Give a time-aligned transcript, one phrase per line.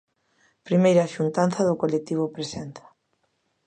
[0.67, 2.85] Primeira xuntanza do colectivo Presenza.